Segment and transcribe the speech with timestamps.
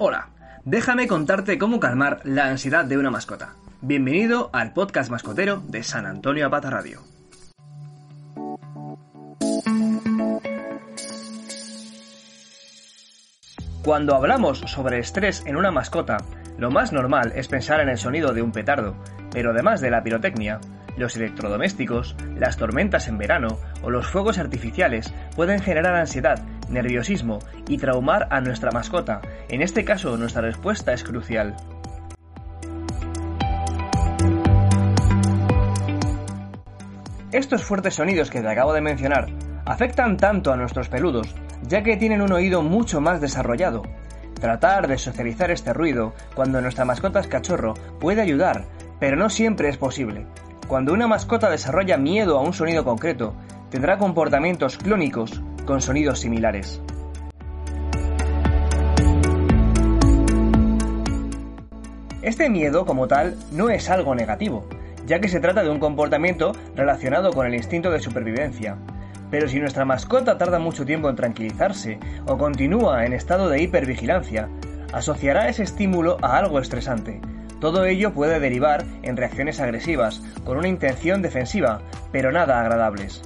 [0.00, 0.28] Hola,
[0.64, 3.54] déjame contarte cómo calmar la ansiedad de una mascota.
[3.80, 7.02] Bienvenido al podcast mascotero de San Antonio Apata Radio.
[13.82, 16.18] Cuando hablamos sobre estrés en una mascota,
[16.58, 18.94] lo más normal es pensar en el sonido de un petardo,
[19.32, 20.60] pero además de la pirotecnia,
[20.96, 26.40] los electrodomésticos, las tormentas en verano o los fuegos artificiales pueden generar ansiedad,
[26.70, 27.38] nerviosismo
[27.68, 29.20] y traumar a nuestra mascota.
[29.48, 31.56] En este caso, nuestra respuesta es crucial.
[37.32, 39.28] Estos fuertes sonidos que te acabo de mencionar
[39.66, 43.82] afectan tanto a nuestros peludos, ya que tienen un oído mucho más desarrollado.
[44.40, 48.64] Tratar de socializar este ruido cuando nuestra mascota es cachorro puede ayudar,
[48.98, 50.26] pero no siempre es posible.
[50.68, 53.34] Cuando una mascota desarrolla miedo a un sonido concreto,
[53.70, 56.80] tendrá comportamientos clónicos con sonidos similares.
[62.22, 64.66] Este miedo como tal no es algo negativo,
[65.04, 68.78] ya que se trata de un comportamiento relacionado con el instinto de supervivencia.
[69.30, 74.48] Pero si nuestra mascota tarda mucho tiempo en tranquilizarse o continúa en estado de hipervigilancia,
[74.94, 77.20] asociará ese estímulo a algo estresante,
[77.60, 83.20] todo ello puede derivar en reacciones agresivas, con una intención defensiva, pero nada agradables.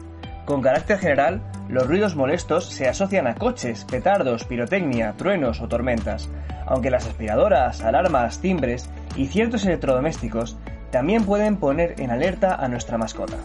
[0.45, 1.41] Con carácter general,
[1.73, 6.29] los ruidos molestos se asocian a coches, petardos, pirotecnia, truenos o tormentas,
[6.67, 10.59] aunque las aspiradoras, alarmas, timbres y ciertos electrodomésticos
[10.91, 13.39] también pueden poner en alerta a nuestra mascota.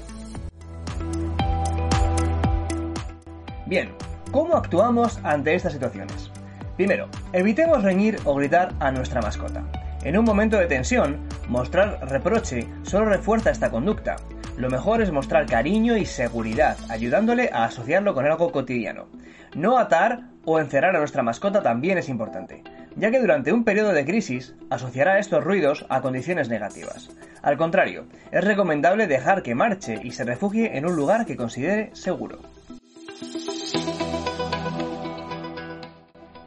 [3.66, 3.92] Bien,
[4.34, 6.30] ¿cómo actuamos ante estas situaciones?
[6.76, 9.64] Primero, evitemos reñir o gritar a nuestra mascota.
[10.04, 14.18] En un momento de tensión, mostrar reproche solo refuerza esta conducta.
[14.58, 19.08] Lo mejor es mostrar cariño y seguridad, ayudándole a asociarlo con algo cotidiano.
[19.54, 22.64] No atar o encerrar a nuestra mascota también es importante,
[22.96, 27.10] ya que durante un periodo de crisis asociará estos ruidos a condiciones negativas.
[27.44, 31.92] Al contrario, es recomendable dejar que marche y se refugie en un lugar que considere
[31.94, 32.40] seguro.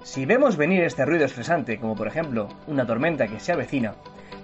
[0.02, 3.94] Si vemos venir este ruido estresante, como por ejemplo una tormenta que se avecina,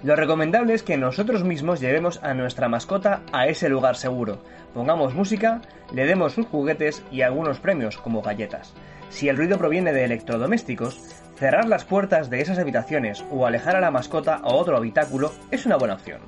[0.03, 4.43] lo recomendable es que nosotros mismos llevemos a nuestra mascota a ese lugar seguro,
[4.73, 8.73] pongamos música, le demos sus juguetes y algunos premios como galletas.
[9.09, 10.99] Si el ruido proviene de electrodomésticos,
[11.35, 15.65] cerrar las puertas de esas habitaciones o alejar a la mascota a otro habitáculo es
[15.65, 16.21] una buena opción.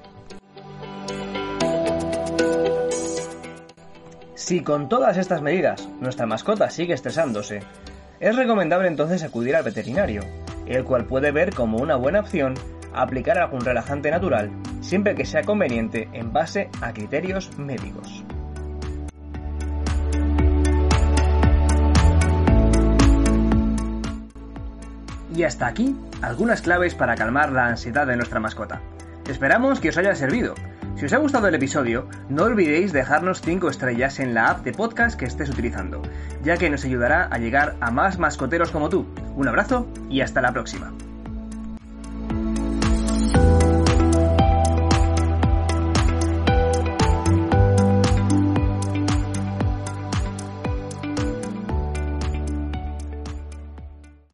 [4.34, 7.62] Si con todas estas medidas nuestra mascota sigue estresándose,
[8.20, 10.24] es recomendable entonces acudir al veterinario,
[10.66, 12.56] el cual puede ver como una buena opción
[13.02, 14.52] aplicar algún relajante natural
[14.82, 18.24] siempre que sea conveniente en base a criterios médicos.
[25.36, 28.82] Y hasta aquí algunas claves para calmar la ansiedad de nuestra mascota.
[29.30, 30.56] Esperamos que os haya servido.
[30.96, 34.74] Si os ha gustado el episodio, no olvidéis dejarnos 5 estrellas en la app de
[34.74, 36.02] podcast que estés utilizando,
[36.44, 39.06] ya que nos ayudará a llegar a más mascoteros como tú.
[39.36, 40.92] Un abrazo y hasta la próxima.